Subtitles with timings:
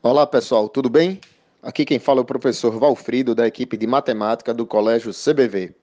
[0.00, 1.20] Olá pessoal, tudo bem?
[1.60, 5.74] Aqui quem fala é o professor Valfrido, da equipe de matemática do Colégio CBV.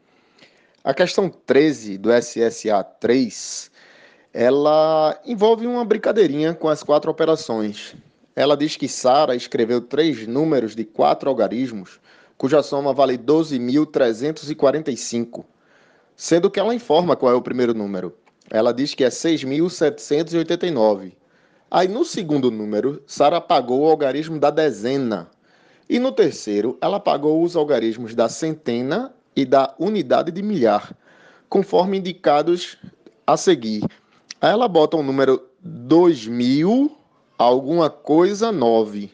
[0.81, 3.70] A questão 13 do SSA 3,
[4.33, 7.93] ela envolve uma brincadeirinha com as quatro operações.
[8.33, 12.00] Ela diz que Sara escreveu três números de quatro algarismos,
[12.38, 15.43] cuja soma vale 12.345,
[16.16, 18.16] sendo que ela informa qual é o primeiro número.
[18.50, 21.25] Ela diz que é 6.789
[21.76, 25.29] Aí no segundo número, Sara pagou o algarismo da dezena.
[25.89, 30.96] E no terceiro, ela pagou os algarismos da centena e da unidade de milhar,
[31.50, 32.78] conforme indicados
[33.28, 33.83] a seguir.
[34.39, 36.97] Aí ela bota o número 2000
[37.38, 39.11] alguma coisa 9.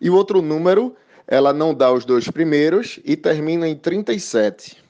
[0.00, 0.96] E o outro número,
[1.26, 4.82] ela não dá os dois primeiros e termina em 37.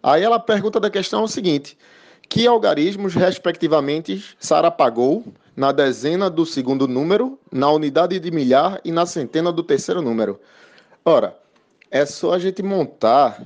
[0.00, 1.76] Aí ela pergunta da questão o seguinte:
[2.28, 5.24] que algarismos, respectivamente, Sara pagou
[5.58, 10.38] na dezena do segundo número, na unidade de milhar e na centena do terceiro número.
[11.04, 11.36] Ora,
[11.90, 13.42] é só a gente montar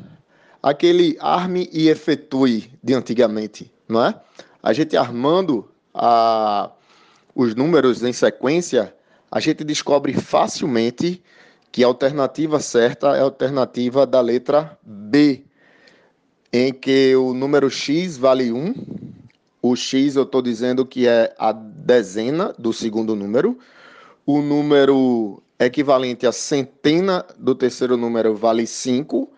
[0.63, 4.15] aquele arme e efetue de antigamente, não é?
[4.63, 6.71] A gente armando a,
[7.35, 8.95] os números em sequência,
[9.31, 11.23] a gente descobre facilmente
[11.73, 15.47] que a alternativa certa é a alternativa da letra B,
[16.53, 19.03] em que o número x vale 1
[19.63, 21.53] o X eu estou dizendo que é a
[21.85, 23.59] dezena do segundo número.
[24.25, 29.31] O número equivalente à centena do terceiro número vale 5.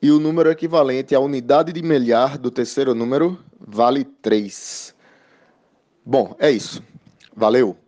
[0.00, 4.94] E o número equivalente à unidade de milhar do terceiro número vale 3.
[6.04, 6.82] Bom, é isso.
[7.36, 7.81] Valeu!